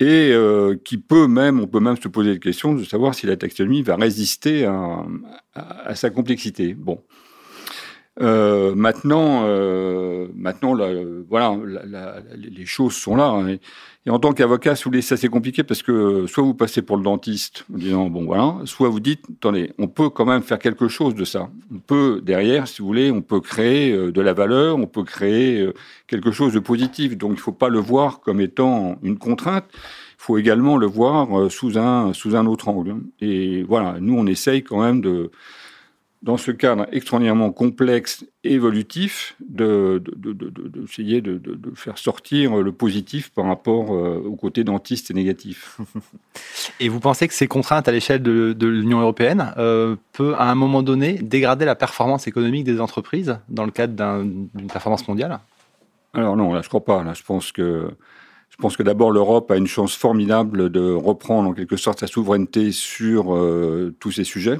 et 0.00 0.30
euh, 0.32 0.76
qui 0.84 0.98
peut 0.98 1.26
même, 1.26 1.60
on 1.60 1.66
peut 1.66 1.80
même 1.80 1.96
se 1.96 2.08
poser 2.08 2.32
la 2.34 2.38
question 2.38 2.74
de 2.74 2.84
savoir 2.84 3.14
si 3.14 3.26
la 3.26 3.36
taxonomie 3.36 3.82
va 3.82 3.96
résister 3.96 4.64
à, 4.64 5.04
à 5.54 5.94
sa 5.94 6.10
complexité. 6.10 6.74
Bon. 6.74 7.02
Euh, 8.20 8.74
maintenant, 8.74 9.42
euh, 9.44 10.26
maintenant, 10.34 10.76
voilà, 11.28 11.56
les 12.34 12.66
choses 12.66 12.94
sont 12.94 13.16
là. 13.16 13.28
Hein. 13.28 13.48
et, 13.48 13.60
en 14.10 14.18
tant 14.18 14.32
qu'avocat, 14.32 14.74
si 14.74 14.84
vous 14.84 14.90
voulez, 14.90 15.02
ça 15.02 15.18
c'est 15.18 15.28
compliqué 15.28 15.62
parce 15.62 15.82
que 15.82 16.26
soit 16.26 16.42
vous 16.42 16.54
passez 16.54 16.80
pour 16.80 16.96
le 16.96 17.02
dentiste 17.02 17.66
en 17.72 17.76
disant 17.76 18.06
bon 18.06 18.24
voilà, 18.24 18.56
soit 18.64 18.88
vous 18.88 19.00
dites 19.00 19.22
attendez, 19.36 19.72
on 19.78 19.86
peut 19.86 20.08
quand 20.08 20.24
même 20.24 20.42
faire 20.42 20.58
quelque 20.58 20.88
chose 20.88 21.14
de 21.14 21.24
ça. 21.24 21.50
On 21.72 21.78
peut 21.78 22.22
derrière, 22.24 22.66
si 22.66 22.80
vous 22.80 22.88
voulez, 22.88 23.10
on 23.10 23.20
peut 23.20 23.40
créer 23.40 23.92
euh, 23.92 24.10
de 24.10 24.20
la 24.22 24.32
valeur, 24.32 24.78
on 24.78 24.86
peut 24.86 25.04
créer 25.04 25.68
quelque 26.06 26.32
chose 26.32 26.54
de 26.54 26.58
positif. 26.58 27.18
Donc 27.18 27.32
il 27.32 27.34
ne 27.34 27.40
faut 27.40 27.52
pas 27.52 27.68
le 27.68 27.78
voir 27.78 28.20
comme 28.20 28.40
étant 28.40 28.96
une 29.02 29.18
contrainte. 29.18 29.66
Il 29.72 30.24
faut 30.24 30.38
également 30.38 30.78
le 30.78 30.86
voir 30.86 31.50
sous 31.50 31.78
un 31.78 32.12
sous 32.14 32.34
un 32.34 32.46
autre 32.46 32.68
angle. 32.68 32.96
Et 33.20 33.62
voilà, 33.62 33.98
nous 34.00 34.14
on 34.18 34.26
essaye 34.26 34.64
quand 34.64 34.80
même 34.80 35.02
de 35.02 35.30
dans 36.22 36.36
ce 36.36 36.50
cadre 36.50 36.86
extraordinairement 36.90 37.52
complexe 37.52 38.26
et 38.42 38.54
évolutif, 38.54 39.36
d'essayer 39.40 41.20
de, 41.20 41.38
de, 41.38 41.54
de, 41.54 41.70
faire 41.74 41.96
sortir 41.96 42.56
le 42.56 42.72
positif 42.72 43.30
par 43.30 43.46
rapport 43.46 43.94
euh, 43.94 44.20
au 44.24 44.34
côté 44.34 44.64
dentiste 44.64 45.10
et 45.10 45.14
négatif. 45.14 45.78
Et 46.80 46.88
vous 46.88 46.98
pensez 47.00 47.28
que 47.28 47.34
ces 47.34 47.46
contraintes 47.46 47.86
à 47.88 47.92
l'échelle 47.92 48.22
de, 48.22 48.66
l'Union 48.66 49.00
européenne 49.00 49.52
euh, 49.58 49.96
peut, 50.12 50.34
à 50.36 50.50
un 50.50 50.54
moment 50.54 50.82
donné, 50.82 51.14
dégrader 51.14 51.64
la 51.64 51.76
performance 51.76 52.26
économique 52.26 52.64
des 52.64 52.80
entreprises 52.80 53.38
dans 53.48 53.64
le 53.64 53.70
cadre 53.70 54.22
d'une 54.24 54.68
performance 54.68 55.06
mondiale? 55.06 55.38
Alors 56.14 56.36
non, 56.36 56.52
là 56.52 56.62
je 56.62 56.68
crois 56.68 56.84
pas. 56.84 57.04
Là, 57.04 57.14
je 57.14 57.22
pense 57.22 57.52
que 57.52 57.90
je 58.50 58.56
pense 58.56 58.76
que 58.76 58.82
d'abord 58.82 59.12
l'Europe 59.12 59.50
a 59.52 59.56
une 59.56 59.68
chance 59.68 59.94
formidable 59.94 60.70
de 60.70 60.92
reprendre 60.92 61.50
en 61.50 61.52
quelque 61.52 61.76
sorte 61.76 62.00
sa 62.00 62.08
souveraineté 62.08 62.72
sur 62.72 63.34
euh, 63.34 63.94
tous 64.00 64.10
ces 64.10 64.24
sujets. 64.24 64.58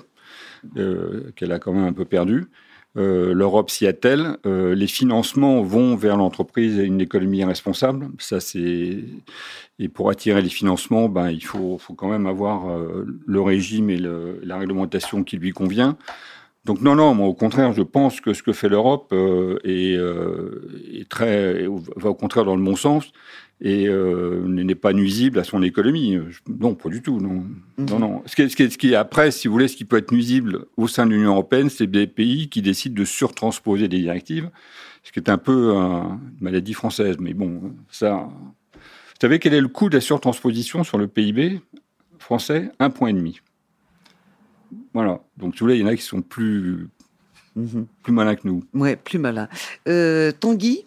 Euh, 0.76 1.30
qu'elle 1.36 1.52
a 1.52 1.58
quand 1.58 1.72
même 1.72 1.84
un 1.84 1.92
peu 1.92 2.04
perdu. 2.04 2.46
Euh, 2.96 3.32
L'Europe 3.32 3.70
s'y 3.70 3.86
attelle. 3.86 4.36
Euh, 4.46 4.74
les 4.74 4.86
financements 4.86 5.62
vont 5.62 5.94
vers 5.94 6.16
l'entreprise 6.16 6.78
et 6.78 6.84
une 6.84 7.00
économie 7.00 7.44
responsable. 7.44 8.08
Ça, 8.18 8.40
c'est 8.40 9.04
et 9.78 9.88
pour 9.88 10.10
attirer 10.10 10.42
les 10.42 10.48
financements, 10.48 11.08
ben 11.08 11.30
il 11.30 11.44
faut, 11.44 11.78
faut 11.78 11.94
quand 11.94 12.08
même 12.08 12.26
avoir 12.26 12.66
le 13.26 13.40
régime 13.40 13.90
et 13.90 13.98
la 13.98 14.56
réglementation 14.56 15.22
qui 15.22 15.36
lui 15.36 15.52
convient. 15.52 15.96
Donc 16.68 16.82
non, 16.82 16.94
non, 16.94 17.14
moi 17.14 17.26
au 17.26 17.34
contraire, 17.34 17.72
je 17.72 17.82
pense 17.82 18.20
que 18.20 18.34
ce 18.34 18.42
que 18.42 18.52
fait 18.52 18.68
l'Europe 18.68 19.14
est, 19.64 19.94
est, 19.94 21.08
très 21.08 21.66
va 21.96 22.10
au 22.10 22.14
contraire 22.14 22.44
dans 22.44 22.56
le 22.56 22.62
bon 22.62 22.76
sens 22.76 23.10
et 23.60 23.88
euh, 23.88 24.46
n'est 24.46 24.74
pas 24.74 24.92
nuisible 24.92 25.38
à 25.38 25.44
son 25.44 25.62
économie. 25.62 26.18
Non, 26.46 26.74
pas 26.74 26.90
du 26.90 27.02
tout. 27.02 27.20
Non, 27.20 27.44
non, 27.78 27.98
non. 27.98 28.22
Ce 28.26 28.36
qui, 28.36 28.48
ce, 28.50 28.78
qui, 28.78 28.94
après, 28.94 29.30
si 29.30 29.48
vous 29.48 29.52
voulez, 29.52 29.68
ce 29.68 29.76
qui 29.76 29.84
peut 29.84 29.96
être 29.96 30.12
nuisible 30.12 30.66
au 30.76 30.86
sein 30.86 31.06
de 31.06 31.12
l'Union 31.12 31.30
européenne, 31.30 31.70
c'est 31.70 31.86
des 31.86 32.06
pays 32.06 32.48
qui 32.48 32.62
décident 32.62 32.94
de 32.94 33.04
surtransposer 33.04 33.88
des 33.88 33.98
directives, 33.98 34.50
ce 35.02 35.10
qui 35.10 35.18
est 35.18 35.28
un 35.28 35.38
peu 35.38 35.72
une 35.72 36.18
maladie 36.40 36.74
française. 36.74 37.16
Mais 37.18 37.34
bon, 37.34 37.74
ça. 37.90 38.28
Vous 38.74 39.26
savez 39.26 39.40
quel 39.40 39.54
est 39.54 39.60
le 39.60 39.68
coût 39.68 39.88
de 39.88 39.96
la 39.96 40.00
surtransposition 40.00 40.84
sur 40.84 40.98
le 40.98 41.08
PIB 41.08 41.60
français? 42.18 42.70
Un 42.78 42.90
point 42.90 43.08
et 43.08 43.14
demi. 43.14 43.40
Voilà. 44.94 45.20
Donc, 45.36 45.54
si 45.54 45.60
vous 45.60 45.66
voulez, 45.66 45.76
il 45.76 45.80
y 45.80 45.84
en 45.84 45.88
a 45.88 45.96
qui 45.96 46.02
sont 46.02 46.22
plus 46.22 46.88
mhm. 47.56 47.86
plus 48.02 48.12
malins 48.12 48.36
que 48.36 48.46
nous. 48.46 48.64
Ouais, 48.74 48.96
plus 48.96 49.18
malins. 49.18 49.48
Euh, 49.86 50.32
Tanguy 50.32 50.84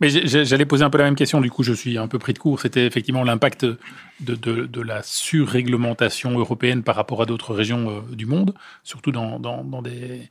mais 0.00 0.08
j'allais 0.08 0.66
poser 0.66 0.82
un 0.82 0.90
peu 0.90 0.98
la 0.98 1.04
même 1.04 1.14
question, 1.14 1.40
du 1.40 1.50
coup 1.50 1.62
je 1.62 1.72
suis 1.72 1.98
un 1.98 2.08
peu 2.08 2.18
pris 2.18 2.32
de 2.32 2.38
court. 2.38 2.60
C'était 2.60 2.84
effectivement 2.84 3.22
l'impact 3.22 3.64
de, 3.64 3.78
de, 4.20 4.66
de, 4.66 4.80
la 4.80 5.02
surréglementation 5.02 6.36
européenne 6.38 6.82
par 6.82 6.96
rapport 6.96 7.22
à 7.22 7.26
d'autres 7.26 7.54
régions 7.54 7.90
euh, 7.90 8.14
du 8.14 8.26
monde, 8.26 8.54
surtout 8.82 9.12
dans, 9.12 9.38
dans, 9.38 9.62
dans, 9.62 9.82
des, 9.82 10.28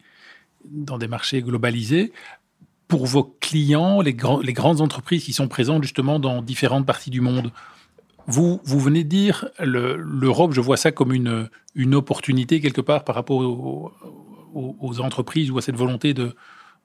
dans 0.66 0.98
des 0.98 1.08
marchés 1.08 1.42
globalisés. 1.42 2.12
Pour 2.90 3.06
vos 3.06 3.24
clients, 3.40 4.02
les, 4.02 4.16
les 4.44 4.54
grandes 4.54 4.82
entreprises 4.82 5.24
qui 5.24 5.34
sont 5.34 5.48
présentes 5.48 5.82
justement 5.82 6.20
dans 6.20 6.42
différentes 6.42 6.86
parties 6.86 7.10
du 7.10 7.22
monde, 7.22 7.52
vous, 8.28 8.62
vous 8.64 8.80
venez 8.80 9.04
de 9.04 9.10
dire 9.10 9.50
l'Europe, 9.60 10.54
je 10.54 10.62
vois 10.62 10.78
ça 10.78 10.92
comme 10.92 11.14
une, 11.14 11.50
une 11.76 11.96
opportunité 11.96 12.62
quelque 12.62 12.82
part 12.82 13.04
par 13.04 13.16
rapport 13.16 13.40
aux, 13.40 15.02
entreprises 15.02 15.52
ou 15.52 15.58
à 15.58 15.62
cette 15.62 15.76
volonté 15.76 16.14
de, 16.14 16.36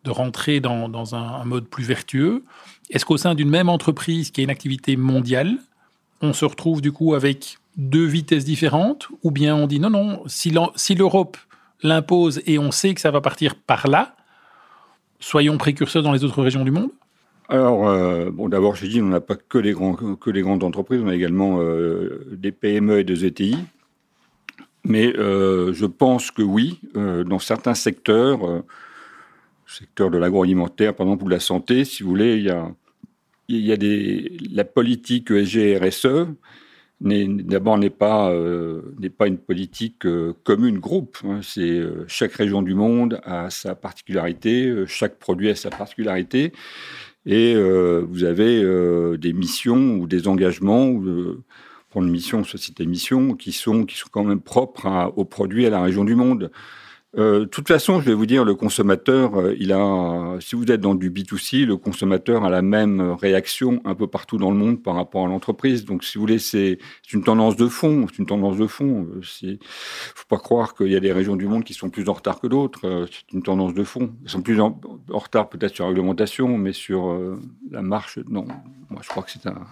de 0.05 0.11
rentrer 0.11 0.61
dans, 0.61 0.89
dans 0.89 1.15
un, 1.15 1.45
mode 1.45 1.67
plus 1.67 1.85
vertueux. 1.85 2.45
Est-ce 2.91 3.05
qu'au 3.05 3.17
sein 3.17 3.35
d'une 3.35 3.51
même 3.51 3.69
entreprise 3.69 4.31
qui 4.31 4.41
a 4.41 4.45
une 4.45 4.51
activité 4.51 4.97
mondiale, 4.97 5.59
on 6.23 6.33
se 6.33 6.45
retrouve 6.45 6.81
du 6.81 6.93
coup 6.93 7.15
avec 7.15 7.59
deux 7.77 8.07
vitesses 8.07 8.45
différentes 8.45 9.09
Ou 9.23 9.31
bien 9.31 9.55
on 9.55 9.67
dit 9.67 9.79
non, 9.79 9.91
non, 9.91 10.23
si 10.27 10.51
l'Europe 10.95 11.37
l'impose 11.83 12.41
et 12.47 12.59
on 12.59 12.71
sait 12.71 12.95
que 12.95 13.01
ça 13.01 13.11
va 13.11 13.21
partir 13.21 13.55
par 13.55 13.87
là, 13.87 14.17
soyons 15.21 15.59
précurseurs 15.59 16.03
dans 16.03 16.13
les 16.13 16.25
autres 16.25 16.43
régions 16.43 16.65
du 16.65 16.71
monde? 16.71 16.91
Alors, 17.49 17.89
euh, 17.89 18.31
bon, 18.31 18.51
d'abord, 18.51 18.75
j'ai 18.77 18.89
dit, 18.89 19.01
on 19.01 19.07
n'a 19.07 19.23
pas 19.23 19.37
que 19.37 19.57
les, 19.57 19.73
grandes 19.73 20.65
entreprises, 20.65 21.01
on 21.03 21.09
a 21.09 21.15
également 21.15 21.61
euh, 21.61 22.27
des 22.33 22.53
PME 22.53 22.99
et 22.99 23.05
des 23.05 23.25
ETI. 23.25 23.57
Mais 24.85 25.17
euh, 25.17 25.73
je 25.73 25.87
pense 25.87 26.31
que 26.31 26.43
oui, 26.43 26.81
dans 26.95 27.39
certains 27.39 27.75
secteurs, 27.75 28.63
secteur 29.67 30.11
de 30.11 30.19
l'agroalimentaire, 30.19 30.95
par 30.95 31.07
exemple, 31.07 31.25
ou 31.25 31.27
de 31.27 31.33
la 31.33 31.41
santé, 31.41 31.85
si 31.85 32.03
vous 32.03 32.11
voulez, 32.11 32.37
il 32.37 32.45
y 32.45 32.51
a, 32.51 32.71
il 33.49 33.67
y 33.67 33.73
a 33.73 33.77
des, 33.77 34.37
la 34.53 34.65
politique 34.65 35.31
ESG 35.31 35.79
RSE 35.83 36.27
d'abord 37.01 37.79
n'est 37.79 37.91
pas 37.91 38.35
n'est 38.99 39.09
pas 39.09 39.29
une 39.29 39.39
politique 39.39 40.05
commune 40.43 40.81
groupe. 40.81 41.19
Hein. 41.25 41.41
c'est 41.43 41.81
chaque 42.09 42.33
région 42.33 42.61
du 42.61 42.75
monde 42.75 43.21
a 43.25 43.51
sa 43.51 43.77
particularité, 43.77 44.85
chaque 44.87 45.17
produit 45.17 45.49
a 45.49 45.55
sa 45.55 45.71
particularité, 45.71 46.53
et 47.29 47.55
vous 47.55 48.25
avez 48.25 48.63
des 49.19 49.33
missions 49.33 49.97
ou 49.99 50.07
des 50.09 50.27
engagements 50.27 50.89
ou 50.89 51.37
pour 51.91 52.03
une 52.03 52.11
mission, 52.11 52.43
société 52.45 52.87
mission, 52.87 53.35
qui 53.35 53.53
sont 53.53 53.85
qui 53.85 53.97
sont 53.97 54.09
quand 54.11 54.25
même 54.25 54.41
propres 54.41 55.13
aux 55.17 55.25
produits 55.25 55.67
à 55.67 55.71
la 55.71 55.81
région 55.83 56.05
du 56.05 56.15
monde. 56.15 56.51
Euh, 57.17 57.41
de 57.41 57.45
toute 57.47 57.67
façon, 57.67 58.01
je 58.01 58.05
vais 58.05 58.15
vous 58.15 58.27
dire, 58.27 58.45
le 58.45 58.55
consommateur, 58.55 59.35
euh, 59.37 59.55
il 59.59 59.73
a, 59.73 60.37
si 60.41 60.57
vous 60.57 60.71
êtes 60.71 60.81
dans 60.81 60.95
du 60.95 61.11
B2C, 61.11 61.65
le 61.65 61.79
consommateur 61.79 62.45
a 62.45 62.51
la 62.51 62.61
même 62.61 63.01
réaction 63.01 63.81
un 63.87 63.95
peu 63.95 64.07
partout 64.07 64.37
dans 64.37 64.51
le 64.51 64.59
monde 64.59 64.83
par 64.83 64.95
rapport 64.95 65.25
à 65.25 65.29
l'entreprise. 65.29 65.87
Donc, 65.87 66.05
si 66.05 66.19
vous 66.19 66.23
voulez, 66.23 66.39
c'est 66.39 66.79
une 67.11 67.25
tendance 67.25 67.57
de 67.57 67.67
fond. 67.67 68.07
C'est 68.11 68.19
une 68.19 68.27
tendance 68.27 68.59
de 68.59 68.67
fond. 68.67 69.09
Il 69.43 69.49
euh, 69.49 69.59
faut 70.15 70.29
pas 70.29 70.37
croire 70.37 70.75
qu'il 70.75 70.89
y 70.89 70.97
a 70.97 71.01
des 71.01 71.13
régions 71.13 71.37
du 71.37 71.47
monde 71.47 71.65
qui 71.65 71.73
sont 71.73 71.89
plus 71.89 72.09
en 72.11 72.13
retard 72.13 72.41
que 72.41 72.47
d'autres. 72.47 73.07
C'est 73.11 73.33
une 73.33 73.43
tendance 73.43 73.73
de 73.73 73.85
fond. 73.85 74.13
Ils 74.25 74.31
sont 74.31 74.43
plus 74.43 74.61
en, 74.61 74.79
retard 75.09 75.49
peut-être 75.49 75.75
sur 75.75 75.85
la 75.85 75.89
réglementation, 75.89 76.59
mais 76.59 76.75
sur 76.75 77.19
la 77.71 77.81
marche, 77.81 78.19
non. 78.29 78.47
Moi, 78.91 79.01
je 79.03 79.09
crois 79.09 79.23
que 79.23 79.31
c'est 79.31 79.47
un. 79.47 79.67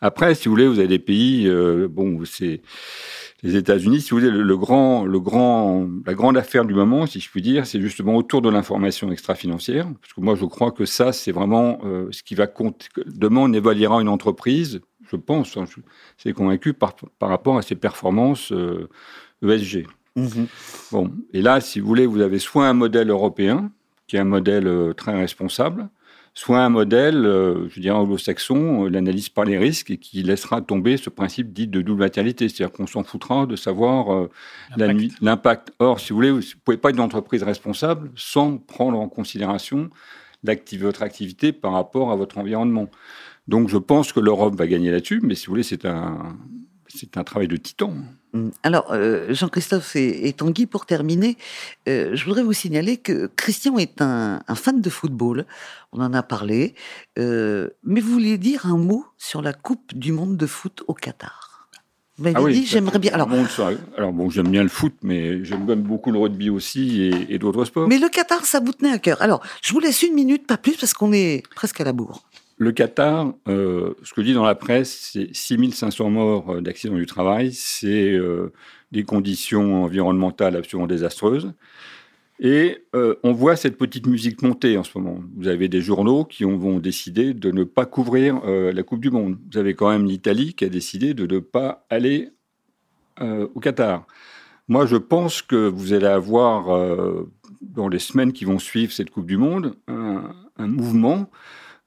Après, 0.00 0.34
si 0.34 0.48
vous 0.48 0.54
voulez, 0.54 0.66
vous 0.66 0.78
avez 0.78 0.88
des 0.88 0.98
pays, 0.98 1.50
bon, 1.88 2.24
c'est 2.24 2.60
les 3.42 3.56
États-Unis, 3.56 4.00
si 4.00 4.10
vous 4.10 4.20
voulez, 4.20 4.30
le, 4.30 4.56
grand, 4.56 5.04
le 5.04 5.18
grand, 5.18 5.88
la 6.06 6.14
grande 6.14 6.36
affaire 6.36 6.64
du 6.64 6.74
moment, 6.74 7.06
si 7.06 7.18
je 7.18 7.28
puis 7.28 7.42
dire, 7.42 7.66
c'est 7.66 7.80
justement 7.80 8.14
autour 8.14 8.40
de 8.40 8.48
l'information 8.48 9.10
extra-financière, 9.10 9.88
parce 10.00 10.12
que 10.12 10.20
moi 10.20 10.36
je 10.36 10.44
crois 10.44 10.70
que 10.70 10.84
ça, 10.84 11.12
c'est 11.12 11.32
vraiment 11.32 11.80
euh, 11.84 12.06
ce 12.12 12.22
qui 12.22 12.36
va 12.36 12.46
compter. 12.46 12.86
Demain, 13.06 13.40
on 13.40 13.52
évaluera 13.52 14.00
une 14.00 14.08
entreprise, 14.08 14.80
je 15.10 15.16
pense, 15.16 15.56
hein, 15.56 15.64
je 15.66 15.80
suis 16.18 16.32
convaincu 16.34 16.72
par, 16.72 16.94
par 17.18 17.28
rapport 17.28 17.58
à 17.58 17.62
ses 17.62 17.74
performances 17.74 18.52
ESG. 19.42 19.76
Euh, 19.76 19.82
e 20.16 20.20
mm-hmm. 20.20 20.46
Bon, 20.92 21.10
et 21.32 21.42
là, 21.42 21.60
si 21.60 21.80
vous 21.80 21.88
voulez, 21.88 22.06
vous 22.06 22.20
avez 22.20 22.38
soit 22.38 22.68
un 22.68 22.74
modèle 22.74 23.10
européen 23.10 23.72
qui 24.06 24.16
est 24.16 24.20
un 24.20 24.24
modèle 24.24 24.68
euh, 24.68 24.92
très 24.92 25.18
responsable, 25.18 25.88
soit 26.34 26.60
un 26.60 26.68
modèle, 26.70 27.26
euh, 27.26 27.68
je 27.68 27.80
dirais 27.80 27.96
anglo-saxon, 27.96 28.86
euh, 28.86 28.88
l'analyse 28.88 29.28
par 29.28 29.44
les 29.44 29.58
risques, 29.58 29.90
et 29.90 29.98
qui 29.98 30.22
laissera 30.22 30.62
tomber 30.62 30.96
ce 30.96 31.10
principe 31.10 31.52
dit 31.52 31.66
de 31.66 31.82
double 31.82 32.00
matérialité. 32.00 32.48
C'est-à-dire 32.48 32.72
qu'on 32.72 32.86
s'en 32.86 33.04
foutra 33.04 33.46
de 33.46 33.56
savoir 33.56 34.12
euh, 34.12 34.30
l'impact. 35.20 35.72
Or, 35.78 36.00
si 36.00 36.10
vous 36.10 36.16
voulez, 36.16 36.30
vous 36.30 36.38
ne 36.38 36.60
pouvez 36.64 36.76
pas 36.76 36.90
être 36.90 36.96
une 36.96 37.02
entreprise 37.02 37.42
responsable 37.42 38.10
sans 38.16 38.58
prendre 38.58 38.98
en 38.98 39.08
considération 39.08 39.90
votre 40.78 41.02
activité 41.02 41.52
par 41.52 41.72
rapport 41.72 42.10
à 42.10 42.16
votre 42.16 42.38
environnement. 42.38 42.90
Donc, 43.46 43.68
je 43.68 43.76
pense 43.76 44.12
que 44.12 44.20
l'Europe 44.20 44.56
va 44.56 44.66
gagner 44.66 44.90
là-dessus, 44.90 45.20
mais 45.22 45.34
si 45.34 45.46
vous 45.46 45.52
voulez, 45.52 45.62
c'est 45.62 45.84
un, 45.84 46.36
c'est 46.94 47.16
un 47.16 47.24
travail 47.24 47.48
de 47.48 47.56
titan. 47.56 47.94
Mm. 48.32 48.48
Alors, 48.62 48.92
euh, 48.92 49.32
Jean-Christophe 49.32 49.96
et, 49.96 50.32
Tanguy, 50.32 50.66
pour 50.66 50.86
terminer, 50.86 51.36
euh, 51.88 52.10
je 52.14 52.24
voudrais 52.24 52.42
vous 52.42 52.52
signaler 52.52 52.96
que 52.96 53.30
Christian 53.36 53.78
est 53.78 54.00
un, 54.00 54.40
fan 54.54 54.80
de 54.80 54.90
football. 54.90 55.46
On 55.92 56.00
en 56.00 56.12
a 56.14 56.22
parlé. 56.22 56.74
Euh, 57.18 57.70
mais 57.84 58.00
vous 58.00 58.12
vouliez 58.12 58.38
dire 58.38 58.66
un 58.66 58.76
mot 58.76 59.04
sur 59.18 59.42
la 59.42 59.52
Coupe 59.52 59.94
du 59.94 60.12
Monde 60.12 60.36
de 60.36 60.46
foot 60.46 60.82
au 60.86 60.94
Qatar 60.94 61.68
Vous 62.16 62.24
m'avez 62.24 62.36
ah 62.38 62.50
dit, 62.50 62.66
j'aimerais 62.66 62.98
bien. 62.98 63.12
Alors, 63.12 63.28
alors 63.96 64.12
bon, 64.12 64.30
j'aime 64.30 64.48
bien 64.48 64.62
le 64.62 64.68
foot, 64.68 64.94
mais 65.02 65.44
j'aime 65.44 65.64
beaucoup 65.82 66.12
le 66.12 66.18
rugby 66.18 66.50
aussi 66.50 67.02
et, 67.02 67.34
et 67.34 67.38
d'autres 67.38 67.64
sports. 67.64 67.88
Mais 67.88 67.98
le 67.98 68.08
Qatar, 68.08 68.44
ça 68.44 68.60
vous 68.60 68.72
tenait 68.72 68.92
à 68.92 68.98
cœur. 68.98 69.20
Alors, 69.22 69.42
je 69.62 69.72
vous 69.72 69.80
laisse 69.80 70.02
une 70.02 70.14
minute, 70.14 70.46
pas 70.46 70.58
plus, 70.58 70.76
parce 70.76 70.94
qu'on 70.94 71.12
est 71.12 71.42
presque 71.54 71.80
à 71.80 71.84
la 71.84 71.92
bourre. 71.92 72.22
Le 72.62 72.70
Qatar, 72.70 73.34
euh, 73.48 73.94
ce 74.04 74.14
que 74.14 74.20
dit 74.20 74.34
dans 74.34 74.44
la 74.44 74.54
presse, 74.54 75.10
c'est 75.12 75.34
6500 75.34 76.10
morts 76.10 76.48
euh, 76.48 76.60
d'accidents 76.60 76.94
du 76.94 77.06
travail, 77.06 77.52
c'est 77.52 78.12
euh, 78.12 78.52
des 78.92 79.02
conditions 79.02 79.82
environnementales 79.82 80.54
absolument 80.54 80.86
désastreuses. 80.86 81.54
Et 82.38 82.84
on 83.22 83.32
voit 83.32 83.54
cette 83.54 83.76
petite 83.76 84.06
musique 84.06 84.42
monter 84.42 84.76
en 84.76 84.82
ce 84.82 84.96
moment. 84.98 85.20
Vous 85.36 85.46
avez 85.46 85.68
des 85.68 85.80
journaux 85.80 86.24
qui 86.24 86.44
ont, 86.44 86.56
vont 86.56 86.78
décider 86.78 87.34
de 87.34 87.50
ne 87.52 87.62
pas 87.62 87.86
couvrir 87.86 88.40
la 88.44 88.82
Coupe 88.82 89.00
du 89.00 89.12
Monde. 89.12 89.38
Vous 89.52 89.58
avez 89.58 89.74
quand 89.74 89.88
même 89.88 90.06
l'Italie 90.06 90.54
qui 90.54 90.64
a 90.64 90.68
décidé 90.68 91.14
de 91.14 91.32
ne 91.32 91.38
pas 91.38 91.86
aller 91.88 92.30
au 93.20 93.60
Qatar. 93.60 94.08
Moi, 94.66 94.86
je 94.86 94.96
pense 94.96 95.40
que 95.40 95.68
vous 95.68 95.92
allez 95.92 96.06
avoir, 96.06 96.66
dans 97.60 97.86
les 97.86 98.00
semaines 98.00 98.32
qui 98.32 98.44
vont 98.44 98.58
suivre 98.58 98.92
cette 98.92 99.10
Coupe 99.10 99.26
du 99.26 99.36
Monde, 99.36 99.76
un 99.86 100.66
mouvement 100.66 101.30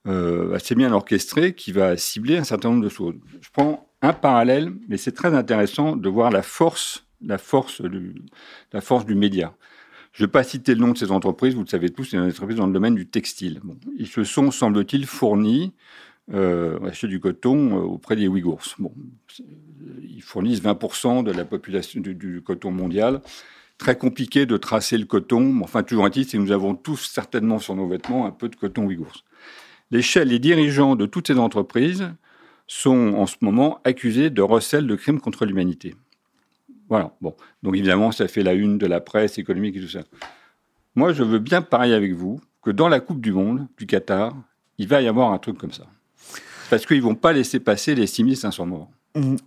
assez 0.06 0.76
bien 0.76 0.92
orchestré 0.92 1.54
qui 1.54 1.72
va 1.72 1.98
cibler 1.98 2.38
un 2.38 2.44
certain 2.44 2.70
nombre 2.70 2.84
de 2.84 2.90
choses. 2.90 3.16
Je 3.42 3.50
prends 3.52 3.90
un 4.02 4.14
parallèle, 4.14 4.72
mais 4.88 4.98
c'est 4.98 5.12
très 5.12 5.34
intéressant 5.34 5.96
de 5.96 6.10
voir 6.10 6.32
la 6.32 6.44
force, 6.44 7.06
la 7.26 7.38
force 7.38 7.82
du, 7.82 8.16
la 8.72 8.82
force 8.82 9.06
du 9.06 9.16
média. 9.16 9.56
Je 10.14 10.24
ne 10.24 10.28
vais 10.28 10.32
pas 10.32 10.44
citer 10.44 10.76
le 10.76 10.82
nom 10.82 10.94
de 10.94 10.98
ces 10.98 11.12
entreprises, 11.12 11.56
vous 11.56 11.64
le 11.64 11.68
savez 11.68 11.90
tous, 11.90 12.06
c'est 12.06 12.18
une 12.18 12.24
entreprise 12.24 12.58
dans 12.58 12.68
le 12.68 12.74
domaine 12.74 12.96
du 12.96 13.08
textile. 13.08 13.62
ils 13.98 14.08
se 14.08 14.24
sont, 14.24 14.50
semble-t-il, 14.52 15.06
fournis 15.06 15.74
euh, 16.34 16.80
acheter 16.88 17.08
du 17.08 17.20
coton 17.20 17.78
euh, 17.78 17.82
auprès 17.82 18.16
des 18.16 18.28
Ouïghours. 18.28 18.64
Bon, 18.80 18.94
ils 20.02 20.24
fournissent 20.24 20.62
20% 20.64 21.24
de 21.24 21.32
la 21.32 21.44
population 21.46 22.00
du, 22.00 22.42
coton 22.44 22.72
mondial. 22.72 23.22
Très 23.78 23.98
compliqué 23.98 24.46
de 24.46 24.56
tracer 24.56 24.98
le 24.98 25.06
coton. 25.06 25.60
Enfin, 25.62 25.84
toujours 25.84 26.06
un 26.06 26.10
titre, 26.10 26.32
c'est 26.32 26.38
nous 26.38 26.54
avons 26.54 26.76
tous 26.76 27.10
certainement 27.12 27.60
sur 27.60 27.76
nos 27.76 27.88
vêtements 27.88 28.26
un 28.26 28.32
peu 28.32 28.48
de 28.48 28.56
coton 28.56 28.86
Ouïghours. 28.86 29.25
L'échelle, 29.92 30.30
les 30.30 30.40
dirigeants 30.40 30.96
de 30.96 31.06
toutes 31.06 31.28
ces 31.28 31.38
entreprises 31.38 32.12
sont 32.68 33.14
en 33.16 33.26
ce 33.26 33.36
moment 33.42 33.80
accusés 33.84 34.30
de 34.30 34.42
recel 34.42 34.88
de 34.88 34.96
crimes 34.96 35.20
contre 35.20 35.46
l'humanité. 35.46 35.96
Voilà. 36.90 37.16
Bon. 37.22 37.36
Donc 37.64 37.76
évidemment, 37.76 38.12
ça 38.12 38.28
fait 38.28 38.44
la 38.44 38.54
une 38.54 38.78
de 38.78 38.88
la 38.88 39.00
presse 39.00 39.38
économique 39.38 39.76
et 39.78 39.82
tout 39.82 39.88
ça. 39.88 40.04
Moi, 40.96 41.14
je 41.14 41.24
veux 41.24 41.40
bien 41.40 41.62
parier 41.62 41.94
avec 41.94 42.14
vous 42.14 42.40
que 42.62 42.72
dans 42.72 42.88
la 42.88 43.00
Coupe 43.00 43.22
du 43.22 43.32
Monde 43.32 43.68
du 43.78 43.86
Qatar, 43.86 44.34
il 44.78 44.88
va 44.88 45.02
y 45.02 45.08
avoir 45.08 45.32
un 45.32 45.38
truc 45.38 45.58
comme 45.58 45.72
ça. 45.72 45.86
Parce 46.70 46.86
qu'ils 46.86 47.02
vont 47.02 47.16
pas 47.16 47.34
laisser 47.34 47.60
passer 47.60 47.96
les 47.96 48.08
6500 48.08 48.66
morts. 48.66 48.90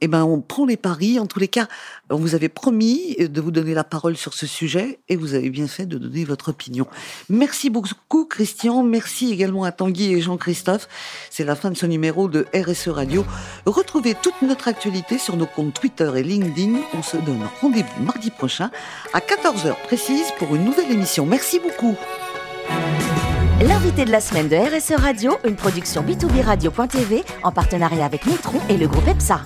Eh 0.01 0.09
ben, 0.09 0.25
on 0.25 0.41
prend 0.41 0.65
les 0.65 0.79
paris. 0.79 1.19
En 1.19 1.27
tous 1.27 1.39
les 1.39 1.49
cas, 1.49 1.69
on 2.11 2.17
vous 2.17 2.35
avait 2.35 2.49
promis 2.49 3.17
de 3.19 3.41
vous 3.41 3.51
donner 3.51 3.75
la 3.75 3.85
parole 3.85 4.17
sur 4.17 4.33
ce 4.33 4.47
sujet 4.47 4.99
et 5.09 5.17
vous 5.17 5.35
avez 5.35 5.51
bien 5.51 5.67
fait 5.67 5.85
de 5.85 5.99
donner 5.99 6.25
votre 6.25 6.49
opinion. 6.51 6.87
Merci 7.29 7.69
beaucoup, 7.69 8.25
Christian. 8.25 8.83
Merci 8.83 9.31
également 9.31 9.65
à 9.65 9.73
Tanguy 9.73 10.15
et 10.15 10.21
Jean-Christophe. 10.23 10.89
C'est 11.31 11.45
la 11.45 11.55
fin 11.55 11.71
de 11.71 11.77
ce 11.77 11.85
numéro 11.85 12.29
de 12.29 12.47
RSE 12.55 12.89
Radio. 12.89 13.27
Retrouvez 13.67 14.15
toute 14.15 14.41
notre 14.41 14.69
actualité 14.69 15.19
sur 15.19 15.37
nos 15.37 15.47
comptes 15.47 15.75
Twitter 15.75 16.11
et 16.17 16.23
LinkedIn. 16.23 16.79
On 16.95 17.03
se 17.03 17.19
donne 17.19 17.47
rendez-vous 17.61 18.03
mardi 18.03 18.31
prochain 18.31 18.71
à 19.13 19.21
14h 19.21 19.75
précise 19.85 20.33
pour 20.39 20.55
une 20.55 20.65
nouvelle 20.65 20.91
émission. 20.91 21.27
Merci 21.27 21.61
beaucoup. 21.61 21.95
L'invité 23.61 24.05
de 24.05 24.13
la 24.13 24.21
semaine 24.21 24.49
de 24.49 24.55
RSE 24.55 24.93
Radio, 25.01 25.33
une 25.45 25.57
production 25.57 26.03
b2b 26.03 26.43
radio.tv 26.43 27.25
en 27.43 27.51
partenariat 27.51 28.05
avec 28.05 28.25
Nitron 28.25 28.61
et 28.69 28.77
le 28.77 28.87
groupe 28.87 29.09
EPSA. 29.09 29.41